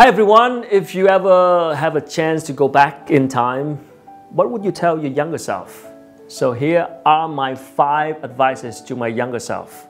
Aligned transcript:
Hi 0.00 0.06
everyone, 0.06 0.64
if 0.70 0.94
you 0.94 1.08
ever 1.08 1.76
have 1.76 1.94
a 1.94 2.00
chance 2.00 2.42
to 2.44 2.54
go 2.54 2.68
back 2.68 3.10
in 3.10 3.28
time, 3.28 3.76
what 4.30 4.50
would 4.50 4.64
you 4.64 4.72
tell 4.72 4.98
your 4.98 5.12
younger 5.12 5.36
self? 5.36 5.86
So 6.26 6.54
here 6.54 6.88
are 7.04 7.28
my 7.28 7.54
five 7.54 8.24
advices 8.24 8.80
to 8.80 8.96
my 8.96 9.08
younger 9.08 9.38
self. 9.38 9.88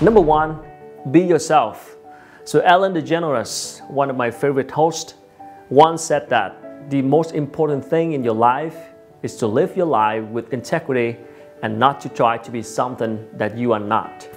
Number 0.00 0.20
one, 0.20 0.60
be 1.10 1.22
yourself. 1.22 1.96
So 2.44 2.60
Ellen 2.60 2.94
DeGeneres, 2.94 3.84
one 3.90 4.08
of 4.08 4.14
my 4.14 4.30
favorite 4.30 4.70
hosts, 4.70 5.14
once 5.68 6.00
said 6.00 6.30
that 6.30 6.88
the 6.88 7.02
most 7.02 7.34
important 7.34 7.84
thing 7.84 8.12
in 8.12 8.22
your 8.22 8.34
life 8.34 8.76
is 9.24 9.34
to 9.38 9.48
live 9.48 9.76
your 9.76 9.86
life 9.86 10.22
with 10.26 10.52
integrity 10.52 11.18
and 11.64 11.76
not 11.76 12.00
to 12.02 12.08
try 12.08 12.38
to 12.38 12.52
be 12.52 12.62
something 12.62 13.26
that 13.32 13.58
you 13.58 13.72
are 13.72 13.80
not. 13.80 14.28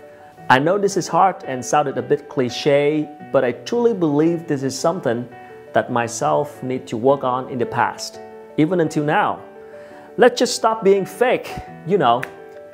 I 0.49 0.59
know 0.59 0.77
this 0.77 0.97
is 0.97 1.07
hard 1.07 1.43
and 1.45 1.63
sounded 1.63 1.97
a 1.97 2.01
bit 2.01 2.27
cliche, 2.27 3.09
but 3.31 3.45
I 3.45 3.53
truly 3.53 3.93
believe 3.93 4.45
this 4.45 4.61
is 4.61 4.77
something 4.77 5.27
that 5.71 5.89
myself 5.89 6.61
need 6.61 6.85
to 6.87 6.97
work 6.97 7.23
on 7.23 7.49
in 7.49 7.57
the 7.57 7.65
past, 7.65 8.19
even 8.57 8.81
until 8.81 9.05
now. 9.05 9.41
Let's 10.17 10.37
just 10.37 10.53
stop 10.53 10.83
being 10.83 11.05
fake, 11.05 11.49
you 11.87 11.97
know, 11.97 12.21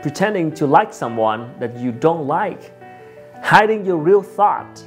pretending 0.01 0.51
to 0.55 0.65
like 0.65 0.91
someone 0.91 1.53
that 1.59 1.77
you 1.77 1.91
don't 1.91 2.25
like, 2.25 2.73
hiding 3.43 3.85
your 3.85 3.97
real 3.97 4.23
thought, 4.23 4.83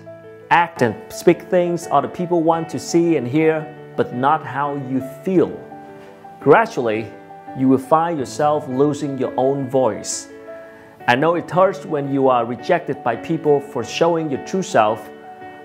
act 0.51 0.83
and 0.83 0.95
speak 1.11 1.43
things 1.43 1.87
other 1.93 2.09
people 2.09 2.43
want 2.43 2.69
to 2.71 2.81
see 2.81 3.17
and 3.17 3.29
hear, 3.29 3.65
but 3.97 4.13
not 4.13 4.45
how 4.45 4.75
you 4.75 5.01
feel. 5.25 5.57
Gradually, 6.41 7.07
you 7.57 7.69
will 7.69 7.79
find 7.79 8.19
yourself 8.19 8.67
losing 8.69 9.19
your 9.19 9.33
own 9.37 9.71
voice. 9.71 10.32
I 11.09 11.17
know 11.17 11.35
it 11.35 11.51
hurts 11.51 11.85
when 11.85 12.13
you 12.13 12.29
are 12.29 12.45
rejected 12.45 13.03
by 13.03 13.17
people 13.17 13.59
for 13.59 13.83
showing 13.83 14.31
your 14.31 14.47
true 14.47 14.63
self, 14.63 15.11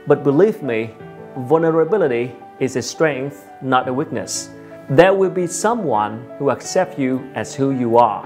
but 0.08 0.24
believe 0.24 0.64
me, 0.64 0.96
vulnerability 1.38 2.36
is 2.60 2.76
a 2.76 2.82
strength, 2.82 3.48
not 3.62 3.88
a 3.88 3.94
weakness. 3.94 4.50
There 4.90 5.14
will 5.14 5.30
be 5.30 5.46
someone 5.46 6.28
who 6.40 6.50
accepts 6.50 6.98
you 6.98 7.30
as 7.36 7.54
who 7.54 7.70
you 7.70 8.00
are. 8.00 8.26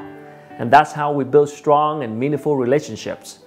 And 0.57 0.71
that's 0.71 0.93
how 0.93 1.11
we 1.11 1.25
build 1.25 1.49
strong 1.49 2.03
and 2.03 2.17
meaningful 2.17 2.55
relationships. 2.55 3.39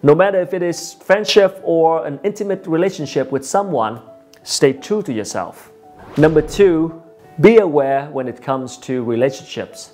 No 0.00 0.14
matter 0.14 0.40
if 0.40 0.54
it 0.54 0.62
is 0.62 0.94
friendship 0.94 1.60
or 1.64 2.06
an 2.06 2.20
intimate 2.22 2.68
relationship 2.68 3.32
with 3.32 3.44
someone, 3.44 4.00
stay 4.44 4.74
true 4.74 5.02
to 5.02 5.12
yourself. 5.12 5.72
Number 6.16 6.40
two, 6.40 7.02
be 7.40 7.58
aware 7.58 8.08
when 8.10 8.28
it 8.28 8.40
comes 8.40 8.76
to 8.78 9.02
relationships. 9.02 9.92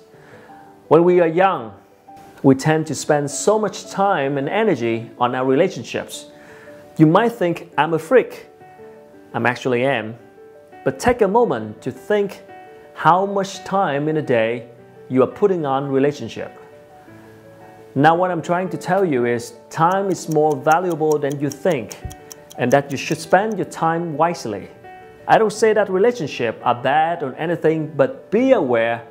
When 0.89 1.03
we 1.03 1.21
are 1.21 1.27
young, 1.27 1.73
we 2.45 2.53
tend 2.53 2.85
to 2.85 2.93
spend 2.93 3.31
so 3.31 3.57
much 3.57 3.89
time 3.89 4.37
and 4.37 4.47
energy 4.47 5.09
on 5.17 5.33
our 5.33 5.47
relationships. 5.47 6.27
You 6.95 7.07
might 7.07 7.31
think 7.31 7.71
I'm 7.75 7.95
a 7.95 7.97
freak. 7.97 8.45
I'm 9.33 9.47
actually 9.47 9.83
am. 9.83 10.15
But 10.83 10.99
take 10.99 11.23
a 11.23 11.27
moment 11.27 11.81
to 11.81 11.91
think 11.91 12.43
how 12.93 13.25
much 13.25 13.63
time 13.63 14.07
in 14.07 14.17
a 14.17 14.21
day 14.21 14.69
you 15.09 15.23
are 15.23 15.27
putting 15.41 15.65
on 15.65 15.87
relationship. 15.87 16.51
Now 17.95 18.15
what 18.15 18.29
I'm 18.29 18.43
trying 18.43 18.69
to 18.69 18.77
tell 18.77 19.03
you 19.03 19.25
is 19.25 19.55
time 19.71 20.11
is 20.11 20.29
more 20.29 20.55
valuable 20.55 21.17
than 21.17 21.39
you 21.39 21.49
think 21.49 21.97
and 22.59 22.71
that 22.71 22.91
you 22.91 22.97
should 22.97 23.17
spend 23.17 23.57
your 23.57 23.65
time 23.65 24.15
wisely. 24.15 24.69
I 25.27 25.39
don't 25.39 25.51
say 25.51 25.73
that 25.73 25.89
relationships 25.89 26.59
are 26.63 26.75
bad 26.75 27.23
or 27.23 27.33
anything, 27.37 27.91
but 27.97 28.29
be 28.29 28.51
aware 28.51 29.03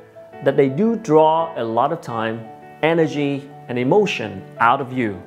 that 0.45 0.55
they 0.55 0.69
do 0.69 0.95
draw 0.95 1.53
a 1.61 1.63
lot 1.65 1.91
of 1.91 1.99
time, 1.99 2.54
energy, 2.85 3.49
and 3.67 3.77
emotion 3.79 4.45
out 4.59 4.79
of 4.79 4.93
you. 4.93 5.21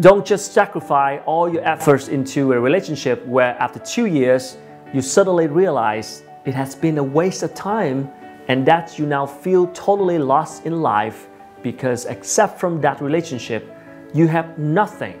Don't 0.00 0.24
just 0.24 0.52
sacrifice 0.52 1.20
all 1.26 1.52
your 1.52 1.64
efforts 1.64 2.08
into 2.08 2.52
a 2.52 2.60
relationship 2.60 3.26
where 3.26 3.54
after 3.60 3.78
two 3.80 4.06
years, 4.06 4.56
you 4.94 5.02
suddenly 5.02 5.48
realize 5.48 6.22
it 6.46 6.54
has 6.54 6.74
been 6.74 6.98
a 6.98 7.02
waste 7.02 7.42
of 7.42 7.54
time 7.54 8.10
and 8.48 8.66
that 8.66 8.98
you 8.98 9.06
now 9.06 9.26
feel 9.26 9.66
totally 9.68 10.18
lost 10.18 10.64
in 10.64 10.80
life 10.80 11.28
because 11.62 12.06
except 12.06 12.58
from 12.58 12.80
that 12.80 13.00
relationship, 13.00 13.74
you 14.14 14.26
have 14.28 14.58
nothing. 14.58 15.20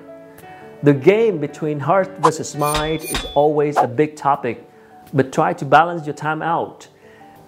The 0.82 0.94
game 0.94 1.38
between 1.38 1.78
heart 1.78 2.10
versus 2.18 2.56
mind 2.56 3.04
is 3.04 3.24
always 3.34 3.76
a 3.76 3.86
big 3.86 4.16
topic, 4.16 4.68
but 5.12 5.32
try 5.32 5.52
to 5.52 5.64
balance 5.64 6.06
your 6.06 6.14
time 6.14 6.42
out. 6.42 6.88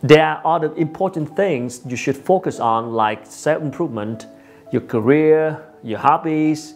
There 0.04 0.25
are 0.25 0.41
other 0.44 0.72
important 0.76 1.34
things 1.34 1.81
you 1.87 1.97
should 1.97 2.16
focus 2.16 2.60
on 2.60 2.92
like 2.92 3.26
self-improvement, 3.26 4.26
your 4.70 4.82
career, 4.82 5.60
your 5.82 5.98
hobbies. 5.98 6.75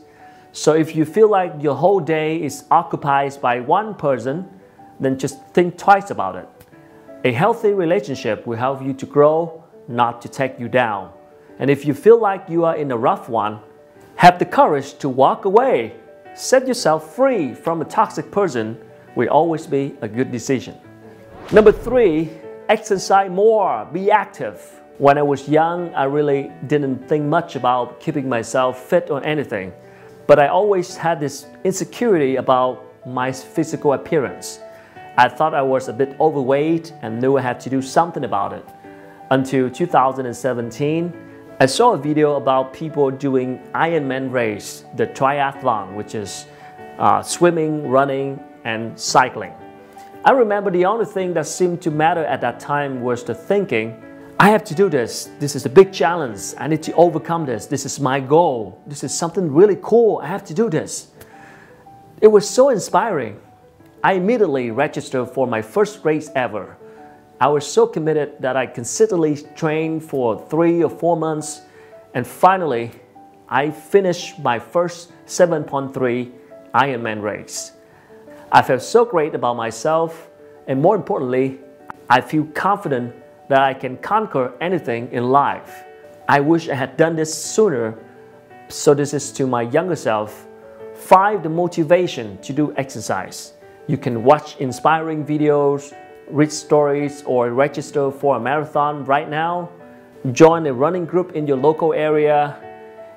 So 0.53 0.73
if 0.73 0.97
you 0.97 1.05
feel 1.05 1.31
like 1.31 1.53
your 1.61 1.75
whole 1.75 2.01
day 2.01 2.43
is 2.43 2.65
occupied 2.71 3.39
by 3.41 3.61
one 3.61 3.95
person, 3.95 4.49
then 4.99 5.19
just 5.19 5.47
think 5.53 5.79
twice 5.79 6.11
about 6.11 6.37
it. 6.37 6.49
A 7.25 7.31
healthy 7.33 7.73
relationship 7.73 8.47
will 8.47 8.57
help 8.57 8.83
you 8.83 8.95
to 8.95 9.07
grow, 9.07 9.63
not 9.87 10.21
to 10.23 10.29
take 10.29 10.59
you 10.59 10.69
down. 10.69 11.13
And 11.59 11.71
if 11.71 11.85
you 11.85 11.95
feel 11.95 12.19
like 12.19 12.49
you 12.49 12.65
are 12.65 12.77
in 12.77 12.91
a 12.91 12.97
rough 12.97 13.29
one, 13.29 13.61
have 14.17 14.39
the 14.39 14.47
courage 14.47 14.99
to 14.99 15.09
walk 15.09 15.45
away 15.45 15.95
set 16.39 16.69
yourself 16.69 17.17
free 17.17 17.53
from 17.53 17.83
a 17.83 17.85
toxic 17.85 18.31
person 18.31 18.79
will 19.17 19.29
always 19.29 19.67
be 19.67 19.97
a 20.03 20.09
good 20.09 20.31
decision. 20.31 20.77
Number 21.53 21.73
three, 21.73 22.31
exercise 22.69 23.31
more, 23.31 23.89
be 23.93 24.11
active. 24.11 24.61
When 24.99 25.17
I 25.17 25.23
was 25.23 25.49
young, 25.49 25.95
I 25.95 26.05
really 26.05 26.53
didn't 26.67 27.09
think 27.09 27.25
much 27.25 27.57
about 27.57 28.01
keeping 28.01 28.29
myself 28.29 28.79
fit 28.85 29.11
or 29.11 29.25
anything, 29.25 29.73
but 30.27 30.39
I 30.39 30.49
always 30.49 30.97
had 30.97 31.21
this 31.21 31.47
insecurity 31.65 32.37
about 32.37 32.85
my 33.07 33.33
physical 33.33 33.95
appearance. 33.95 34.61
I 35.17 35.29
thought 35.29 35.55
I 35.55 35.63
was 35.63 35.89
a 35.89 35.93
bit 35.93 36.17
overweight 36.21 36.93
and 37.03 37.21
knew 37.21 37.39
I 37.39 37.41
had 37.41 37.59
to 37.61 37.71
do 37.71 37.81
something 37.81 38.25
about 38.25 38.53
it. 38.53 38.65
Until 39.31 39.71
2017, 39.71 41.13
I 41.61 41.67
saw 41.67 41.93
a 41.93 41.99
video 41.99 42.37
about 42.37 42.73
people 42.73 43.11
doing 43.11 43.61
Ironman 43.75 44.31
race, 44.31 44.85
the 44.97 45.07
triathlon, 45.07 45.95
which 45.95 46.15
is 46.15 46.47
uh, 46.99 47.23
swimming, 47.23 47.89
running, 47.89 48.41
and 48.65 48.99
cycling. 48.99 49.55
I 50.29 50.33
remember 50.33 50.71
the 50.71 50.85
only 50.85 51.07
thing 51.07 51.33
that 51.33 51.47
seemed 51.47 51.81
to 51.81 51.91
matter 51.91 52.23
at 52.23 52.43
that 52.43 52.61
time 52.61 53.01
was 53.01 53.25
the 53.25 53.35
thinking, 53.35 53.97
I 54.39 54.51
have 54.51 54.63
to 54.65 54.75
do 54.75 54.91
this. 54.91 55.31
This 55.39 55.57
is 55.57 55.65
a 55.65 55.71
big 55.71 55.91
challenge. 55.91 56.53
I 56.59 56.67
need 56.67 56.83
to 56.83 56.93
overcome 56.97 57.47
this. 57.47 57.65
This 57.65 57.87
is 57.87 57.99
my 57.99 58.21
goal. 58.21 58.79
This 58.87 59.03
is 59.03 59.15
something 59.15 59.51
really 59.51 59.79
cool. 59.81 60.21
I 60.23 60.27
have 60.27 60.45
to 60.45 60.53
do 60.53 60.69
this. 60.69 61.13
It 62.21 62.27
was 62.27 62.47
so 62.47 62.69
inspiring. 62.69 63.41
I 64.05 64.13
immediately 64.21 64.71
registered 64.71 65.31
for 65.31 65.47
my 65.47 65.63
first 65.63 66.05
race 66.05 66.29
ever. 66.35 66.77
I 67.41 67.49
was 67.49 67.67
so 67.67 67.87
committed 67.87 68.35
that 68.41 68.55
I 68.55 68.67
consistently 68.67 69.35
trained 69.57 70.05
for 70.05 70.47
three 70.51 70.85
or 70.85 70.91
four 70.91 71.17
months, 71.17 71.63
and 72.13 72.27
finally, 72.27 72.91
I 73.49 73.71
finished 73.71 74.39
my 74.41 74.59
first 74.59 75.11
7.3 75.25 76.31
Ironman 76.75 77.23
race. 77.23 77.73
I 78.51 78.63
feel 78.63 78.81
so 78.81 79.05
great 79.05 79.35
about 79.35 79.57
myself, 79.57 80.31
and 80.69 80.81
more 80.81 80.97
importantly, 80.97 81.61
I 82.09 82.23
feel 82.23 82.45
confident 82.55 83.15
that 83.49 83.61
I 83.61 83.75
can 83.75 83.99
conquer 83.99 84.55
anything 84.61 85.13
in 85.13 85.25
life. 85.25 85.85
I 86.29 86.41
wish 86.41 86.71
I 86.71 86.75
had 86.75 86.97
done 86.97 87.15
this 87.15 87.33
sooner, 87.33 87.99
so 88.69 88.95
this 88.95 89.13
is 89.13 89.33
to 89.33 89.47
my 89.47 89.63
younger 89.63 89.97
self. 89.97 90.47
Find 90.95 91.43
the 91.43 91.51
motivation 91.51 92.39
to 92.39 92.55
do 92.55 92.75
exercise. 92.77 93.53
You 93.87 93.99
can 93.99 94.25
watch 94.25 94.57
inspiring 94.57 95.27
videos, 95.27 95.95
read 96.31 96.51
stories, 96.51 97.23
or 97.27 97.51
register 97.51 98.11
for 98.11 98.37
a 98.37 98.41
marathon 98.41 99.05
right 99.05 99.29
now. 99.29 99.69
Join 100.33 100.67
a 100.67 100.73
running 100.73 101.05
group 101.05 101.33
in 101.33 101.47
your 101.47 101.59
local 101.59 101.93
area. 101.93 102.57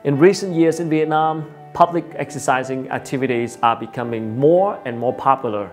In 0.04 0.18
recent 0.18 0.56
years 0.56 0.82
in 0.82 0.90
Vietnam, 0.90 1.54
public 1.74 2.06
exercising 2.16 2.90
activities 2.90 3.58
are 3.64 3.76
becoming 3.76 4.38
more 4.38 4.80
and 4.86 4.98
more 4.98 5.14
popular. 5.14 5.72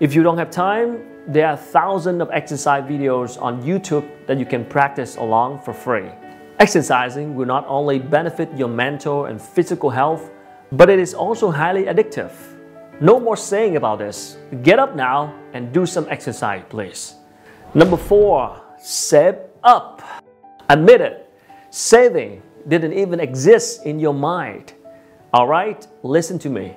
If 0.00 0.14
you 0.14 0.22
don't 0.22 0.38
have 0.38 0.50
time, 0.50 1.04
there 1.26 1.46
are 1.46 1.56
thousands 1.56 2.20
of 2.20 2.30
exercise 2.32 2.84
videos 2.84 3.40
on 3.40 3.62
YouTube 3.62 4.08
that 4.26 4.38
you 4.38 4.46
can 4.46 4.64
practice 4.64 5.16
along 5.16 5.60
for 5.60 5.72
free. 5.72 6.10
Exercising 6.58 7.34
will 7.34 7.46
not 7.46 7.64
only 7.68 7.98
benefit 7.98 8.48
your 8.56 8.68
mental 8.68 9.26
and 9.26 9.40
physical 9.40 9.90
health, 9.90 10.30
but 10.72 10.88
it 10.88 10.98
is 10.98 11.14
also 11.14 11.50
highly 11.50 11.84
addictive. 11.84 12.32
No 13.00 13.18
more 13.18 13.36
saying 13.36 13.76
about 13.76 13.98
this. 13.98 14.36
Get 14.62 14.78
up 14.78 14.94
now 14.94 15.34
and 15.52 15.72
do 15.72 15.86
some 15.86 16.06
exercise, 16.08 16.62
please. 16.68 17.16
Number 17.74 17.96
four, 17.96 18.60
save 18.78 19.36
up. 19.64 20.02
Admit 20.68 21.00
it, 21.00 21.30
saving 21.70 22.42
didn't 22.68 22.92
even 22.92 23.18
exist 23.18 23.84
in 23.86 23.98
your 23.98 24.14
mind. 24.14 24.74
All 25.32 25.48
right, 25.48 25.86
listen 26.02 26.38
to 26.40 26.50
me. 26.50 26.76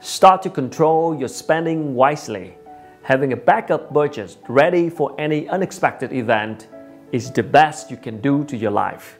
Start 0.00 0.42
to 0.42 0.50
control 0.50 1.14
your 1.14 1.28
spending 1.28 1.94
wisely. 1.94 2.56
Having 3.02 3.32
a 3.32 3.36
backup 3.36 3.92
budget 3.92 4.36
ready 4.48 4.88
for 4.90 5.14
any 5.18 5.48
unexpected 5.48 6.12
event 6.12 6.68
is 7.12 7.30
the 7.30 7.42
best 7.42 7.90
you 7.90 7.96
can 7.96 8.20
do 8.20 8.44
to 8.44 8.56
your 8.56 8.70
life. 8.70 9.18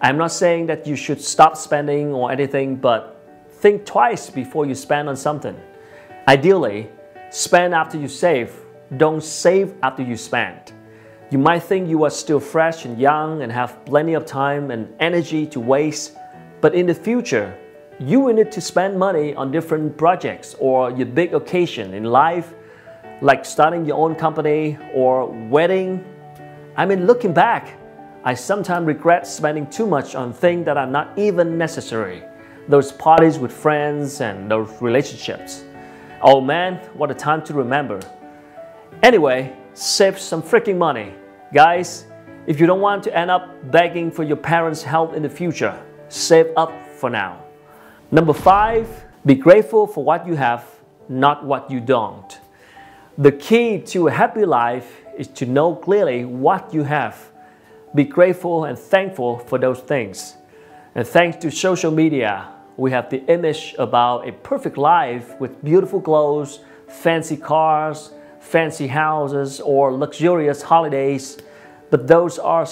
I'm 0.00 0.16
not 0.16 0.32
saying 0.32 0.66
that 0.66 0.86
you 0.86 0.96
should 0.96 1.20
stop 1.20 1.56
spending 1.56 2.12
or 2.12 2.30
anything, 2.32 2.76
but 2.76 3.24
think 3.60 3.84
twice 3.84 4.30
before 4.30 4.66
you 4.66 4.74
spend 4.74 5.08
on 5.08 5.16
something. 5.16 5.56
Ideally, 6.28 6.88
Spend 7.32 7.72
after 7.72 7.96
you 7.96 8.08
save. 8.08 8.52
Don't 8.98 9.24
save 9.24 9.72
after 9.82 10.02
you 10.02 10.18
spend. 10.18 10.74
You 11.30 11.38
might 11.38 11.62
think 11.62 11.88
you 11.88 12.04
are 12.04 12.10
still 12.10 12.38
fresh 12.38 12.84
and 12.84 12.98
young 13.00 13.40
and 13.40 13.50
have 13.50 13.82
plenty 13.86 14.12
of 14.12 14.26
time 14.26 14.70
and 14.70 14.86
energy 15.00 15.46
to 15.46 15.58
waste, 15.58 16.14
but 16.60 16.74
in 16.74 16.84
the 16.84 16.94
future, 16.94 17.56
you 18.08 18.20
will 18.20 18.34
need 18.34 18.50
to 18.52 18.60
spend 18.60 18.98
money 18.98 19.34
on 19.34 19.52
different 19.52 19.96
projects 19.96 20.54
or 20.58 20.90
your 20.90 21.06
big 21.06 21.34
occasion 21.34 21.94
in 21.94 22.04
life, 22.04 22.54
like 23.20 23.44
starting 23.44 23.84
your 23.84 23.96
own 23.96 24.14
company 24.14 24.76
or 24.92 25.26
wedding. 25.48 26.04
I 26.76 26.84
mean, 26.86 27.06
looking 27.06 27.32
back, 27.32 27.78
I 28.24 28.34
sometimes 28.34 28.86
regret 28.86 29.26
spending 29.26 29.68
too 29.68 29.86
much 29.86 30.14
on 30.14 30.32
things 30.32 30.64
that 30.64 30.76
are 30.76 30.86
not 30.86 31.16
even 31.18 31.58
necessary. 31.58 32.22
Those 32.68 32.92
parties 32.92 33.38
with 33.38 33.52
friends 33.52 34.20
and 34.20 34.50
those 34.50 34.70
relationships. 34.80 35.64
Oh 36.22 36.40
man, 36.40 36.76
what 36.94 37.10
a 37.10 37.14
time 37.14 37.42
to 37.44 37.54
remember. 37.54 38.00
Anyway, 39.02 39.56
save 39.74 40.18
some 40.18 40.42
freaking 40.42 40.76
money. 40.76 41.14
Guys, 41.52 42.06
if 42.46 42.60
you 42.60 42.66
don't 42.66 42.80
want 42.80 43.02
to 43.04 43.16
end 43.16 43.30
up 43.30 43.70
begging 43.70 44.10
for 44.10 44.22
your 44.22 44.36
parents' 44.36 44.82
help 44.82 45.14
in 45.14 45.22
the 45.22 45.28
future, 45.28 45.80
save 46.08 46.46
up 46.56 46.72
for 46.96 47.10
now. 47.10 47.41
Number 48.12 48.34
five, 48.34 49.06
be 49.24 49.34
grateful 49.34 49.86
for 49.86 50.04
what 50.04 50.26
you 50.26 50.36
have, 50.36 50.66
not 51.08 51.46
what 51.46 51.70
you 51.70 51.80
don't. 51.80 52.38
The 53.16 53.32
key 53.32 53.78
to 53.86 54.08
a 54.08 54.10
happy 54.10 54.44
life 54.44 55.00
is 55.16 55.28
to 55.28 55.46
know 55.46 55.74
clearly 55.74 56.26
what 56.26 56.74
you 56.74 56.82
have. 56.82 57.30
Be 57.94 58.04
grateful 58.04 58.64
and 58.64 58.78
thankful 58.78 59.38
for 59.38 59.58
those 59.58 59.80
things. 59.80 60.36
And 60.94 61.08
thanks 61.08 61.38
to 61.38 61.50
social 61.50 61.90
media, 61.90 62.48
we 62.76 62.90
have 62.90 63.08
the 63.08 63.24
image 63.32 63.74
about 63.78 64.28
a 64.28 64.32
perfect 64.32 64.76
life 64.76 65.40
with 65.40 65.64
beautiful 65.64 66.02
clothes, 66.02 66.60
fancy 66.88 67.38
cars, 67.38 68.10
fancy 68.40 68.88
houses, 68.88 69.58
or 69.58 69.90
luxurious 69.90 70.60
holidays. 70.60 71.38
But 71.88 72.08
those 72.08 72.38
are 72.38 72.66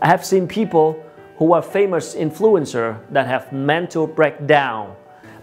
I 0.00 0.06
have 0.06 0.24
seen 0.24 0.46
people 0.46 1.04
who 1.40 1.54
are 1.54 1.62
famous 1.62 2.14
influencer 2.14 3.00
that 3.10 3.26
have 3.26 3.50
mental 3.50 4.06
breakdown. 4.06 4.94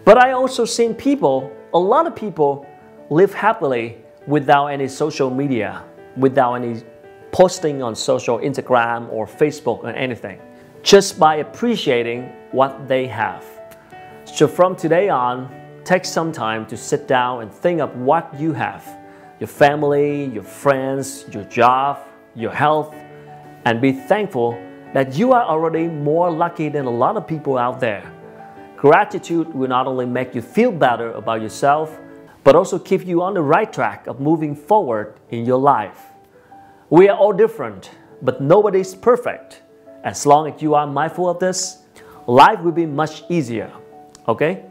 But 0.05 0.19
I 0.19 0.31
also 0.33 0.63
seen 0.63 0.93
people, 0.93 1.51
a 1.73 1.79
lot 1.79 2.05
of 2.05 2.15
people 2.15 2.67
live 3.09 3.33
happily 3.33 3.97
without 4.27 4.67
any 4.67 4.87
social 4.87 5.31
media, 5.31 5.83
without 6.15 6.53
any 6.53 6.83
posting 7.31 7.81
on 7.81 7.95
social 7.95 8.37
Instagram 8.37 9.11
or 9.11 9.25
Facebook 9.25 9.83
or 9.83 9.89
anything, 9.89 10.39
just 10.83 11.17
by 11.17 11.37
appreciating 11.37 12.31
what 12.51 12.87
they 12.87 13.07
have. 13.07 13.43
So 14.23 14.47
from 14.47 14.75
today 14.75 15.09
on, 15.09 15.49
take 15.83 16.05
some 16.05 16.31
time 16.31 16.67
to 16.67 16.77
sit 16.77 17.07
down 17.07 17.41
and 17.41 17.51
think 17.51 17.81
of 17.81 17.97
what 17.97 18.39
you 18.39 18.53
have 18.53 18.85
your 19.39 19.47
family, 19.47 20.25
your 20.25 20.43
friends, 20.43 21.25
your 21.31 21.43
job, 21.45 21.99
your 22.35 22.51
health, 22.51 22.95
and 23.65 23.79
be 23.79 23.91
thankful 23.91 24.57
that 24.93 25.15
you 25.15 25.33
are 25.33 25.43
already 25.43 25.87
more 25.87 26.31
lucky 26.31 26.69
than 26.69 26.85
a 26.85 26.89
lot 26.89 27.17
of 27.17 27.27
people 27.27 27.57
out 27.57 27.79
there. 27.79 28.11
Gratitude 28.77 29.53
will 29.53 29.67
not 29.67 29.87
only 29.87 30.05
make 30.05 30.35
you 30.35 30.41
feel 30.41 30.71
better 30.71 31.11
about 31.11 31.41
yourself, 31.41 31.97
but 32.43 32.55
also 32.55 32.79
keep 32.79 33.05
you 33.05 33.21
on 33.21 33.33
the 33.33 33.41
right 33.41 33.71
track 33.73 34.07
of 34.07 34.19
moving 34.19 34.55
forward 34.55 35.19
in 35.31 35.45
your 35.45 35.59
life. 35.59 36.13
We 36.89 37.09
are 37.09 37.17
all 37.17 37.33
different, 37.33 37.91
but 38.21 38.39
nobody's 38.39 38.95
perfect. 38.95 39.61
As 40.03 40.25
long 40.25 40.49
as 40.49 40.61
you 40.61 40.73
are 40.75 40.87
mindful 40.87 41.29
of 41.29 41.39
this, 41.39 41.83
life 42.27 42.61
will 42.61 42.71
be 42.71 42.85
much 42.85 43.23
easier. 43.29 43.71
Okay? 44.27 44.63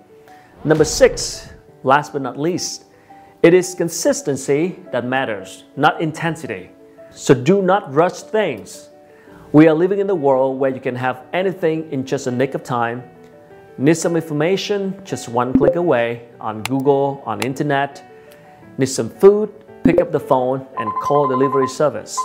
Number 0.65 0.85
six, 0.85 1.51
last 1.83 2.13
but 2.13 2.23
not 2.23 2.39
least, 2.39 2.85
it 3.43 3.53
is 3.53 3.75
consistency 3.75 4.79
that 4.93 5.05
matters, 5.05 5.65
not 5.77 6.01
intensity. 6.01 6.71
So 7.11 7.35
do 7.35 7.61
not 7.61 7.93
rush 7.93 8.23
things. 8.23 8.89
We 9.57 9.69
are 9.69 9.75
living 9.75 10.01
in 10.01 10.07
the 10.07 10.15
world 10.15 10.59
where 10.59 10.71
you 10.71 10.83
can 10.83 10.95
have 10.97 11.23
anything 11.33 11.91
in 11.91 12.05
just 12.05 12.27
a 12.27 12.31
nick 12.31 12.53
of 12.55 12.63
time. 12.63 13.03
Need 13.79 13.97
some 13.97 14.15
information, 14.15 15.01
just 15.03 15.31
one 15.31 15.55
click 15.55 15.77
away 15.77 16.29
on 16.39 16.63
Google, 16.65 17.23
on 17.25 17.41
internet. 17.41 18.05
Need 18.77 18.91
some 18.91 19.09
food, 19.09 19.51
pick 19.83 19.99
up 19.99 20.13
the 20.13 20.21
phone 20.21 20.67
and 20.79 20.93
call 21.01 21.27
delivery 21.27 21.69
service. 21.69 22.19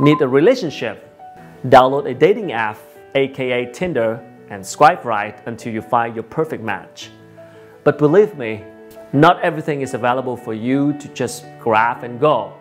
Need 0.00 0.20
a 0.22 0.26
relationship, 0.26 1.08
download 1.68 2.10
a 2.10 2.14
dating 2.14 2.50
app, 2.50 2.78
aka 3.14 3.72
Tinder, 3.72 4.20
and 4.50 4.66
swipe 4.66 5.04
right 5.04 5.40
until 5.46 5.72
you 5.72 5.80
find 5.80 6.16
your 6.16 6.24
perfect 6.24 6.64
match. 6.64 7.10
But 7.84 7.96
believe 7.96 8.36
me, 8.36 8.64
not 9.12 9.40
everything 9.40 9.82
is 9.82 9.94
available 9.94 10.36
for 10.36 10.52
you 10.52 10.94
to 10.94 11.06
just 11.14 11.44
grab 11.60 12.02
and 12.02 12.18
go. 12.18 12.54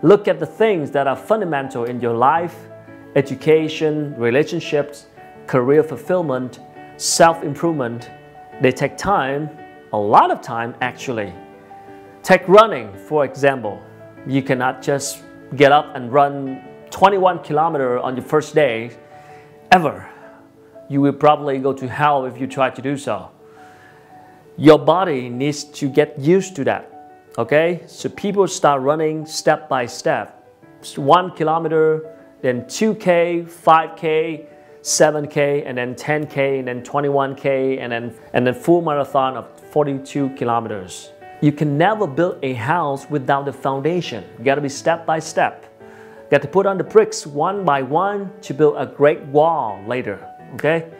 Look 0.00 0.26
at 0.26 0.40
the 0.40 0.46
things 0.46 0.90
that 0.92 1.06
are 1.06 1.16
fundamental 1.16 1.84
in 1.84 2.00
your 2.00 2.14
life 2.14 2.56
education, 3.16 4.14
relationships, 4.16 5.06
career 5.46 5.82
fulfillment, 5.82 6.60
self 6.96 7.42
improvement. 7.42 8.10
They 8.60 8.72
take 8.72 8.96
time, 8.96 9.50
a 9.92 9.98
lot 9.98 10.30
of 10.30 10.40
time 10.40 10.74
actually. 10.80 11.32
Take 12.22 12.46
running, 12.48 12.92
for 13.08 13.24
example. 13.24 13.80
You 14.26 14.42
cannot 14.42 14.82
just 14.82 15.22
get 15.56 15.72
up 15.72 15.96
and 15.96 16.12
run 16.12 16.62
21 16.90 17.42
kilometers 17.42 18.00
on 18.02 18.16
your 18.16 18.24
first 18.24 18.54
day 18.54 18.92
ever 19.70 20.08
you 20.92 21.00
will 21.00 21.14
probably 21.14 21.58
go 21.58 21.72
to 21.72 21.88
hell 21.88 22.26
if 22.26 22.38
you 22.38 22.46
try 22.46 22.68
to 22.68 22.82
do 22.82 22.98
so. 22.98 23.30
Your 24.58 24.78
body 24.78 25.30
needs 25.30 25.64
to 25.80 25.88
get 25.88 26.18
used 26.18 26.54
to 26.56 26.64
that. 26.64 26.84
Okay? 27.38 27.82
So 27.86 28.10
people 28.10 28.46
start 28.46 28.82
running 28.82 29.24
step 29.24 29.70
by 29.70 29.86
step. 29.86 30.38
One 30.96 31.30
kilometer, 31.30 32.14
then 32.42 32.62
2K, 32.64 33.44
5K, 33.44 34.46
7K, 34.82 35.62
and 35.64 35.78
then 35.78 35.94
10K, 35.94 36.58
and 36.58 36.68
then 36.68 36.82
21K, 36.82 37.78
and 37.78 37.92
then, 37.92 38.14
and 38.32 38.46
then 38.46 38.54
full 38.54 38.82
marathon 38.82 39.36
of 39.36 39.48
42 39.70 40.30
kilometers. 40.30 41.12
You 41.40 41.52
can 41.52 41.78
never 41.78 42.06
build 42.06 42.38
a 42.42 42.52
house 42.52 43.08
without 43.08 43.46
the 43.46 43.52
foundation. 43.52 44.24
You 44.38 44.44
gotta 44.44 44.60
be 44.60 44.68
step 44.68 45.06
by 45.06 45.18
step. 45.18 45.64
You 45.80 46.30
got 46.30 46.42
to 46.42 46.48
put 46.48 46.66
on 46.66 46.78
the 46.78 46.84
bricks 46.84 47.26
one 47.26 47.64
by 47.64 47.82
one 47.82 48.30
to 48.42 48.54
build 48.54 48.76
a 48.76 48.86
great 48.86 49.20
wall 49.20 49.82
later 49.86 50.28
okay? 50.54 50.90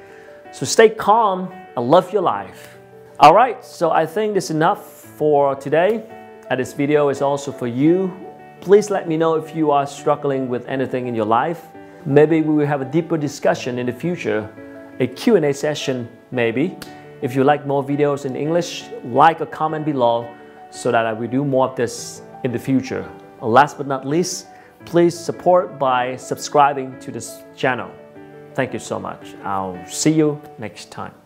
So 0.53 0.67
stay 0.67 0.89
calm 0.89 1.53
and 1.77 1.91
love 1.91 2.13
your 2.13 2.23
life. 2.23 2.79
All 3.19 3.35
right, 3.35 3.65
so 3.65 3.91
I 3.91 4.07
think 4.07 4.35
this 4.35 4.45
is 4.45 4.51
enough 4.51 4.85
for 4.85 5.55
today. 5.55 6.05
And 6.51 6.61
this 6.61 6.73
video 6.73 7.09
is 7.09 7.23
also 7.23 7.53
for 7.53 7.67
you. 7.67 8.32
Please 8.63 8.91
let 8.91 9.09
me 9.09 9.17
know 9.17 9.35
if 9.35 9.57
you 9.57 9.73
are 9.73 9.85
struggling 9.85 10.49
with 10.49 10.69
anything 10.69 11.09
in 11.09 11.17
your 11.17 11.25
life. 11.25 11.67
Maybe 12.07 12.43
we 12.43 12.55
will 12.55 12.67
have 12.67 12.81
a 12.81 12.85
deeper 12.85 13.19
discussion 13.19 13.77
in 13.77 13.87
the 13.87 13.93
future, 13.93 14.49
a 15.01 15.09
Q&A 15.09 15.53
session 15.53 16.09
maybe. 16.31 16.79
If 17.23 17.35
you 17.35 17.43
like 17.43 17.67
more 17.67 17.83
videos 17.83 18.25
in 18.25 18.37
English, 18.37 18.85
like 19.03 19.41
or 19.41 19.47
comment 19.47 19.85
below 19.85 20.33
so 20.71 20.93
that 20.93 21.07
I 21.07 21.13
will 21.13 21.27
do 21.27 21.45
more 21.45 21.71
of 21.71 21.75
this 21.75 22.23
in 22.45 22.53
the 22.53 22.59
future. 22.59 23.05
Last 23.41 23.79
but 23.79 23.89
not 23.89 24.07
least, 24.07 24.47
please 24.85 25.19
support 25.19 25.77
by 25.77 26.15
subscribing 26.15 26.97
to 27.01 27.11
this 27.11 27.43
channel. 27.57 27.91
Thank 28.55 28.73
you 28.73 28.79
so 28.79 29.01
much. 29.01 29.35
I'll 29.43 29.77
see 29.89 30.13
you 30.13 30.41
next 30.61 30.93
time. 30.93 31.22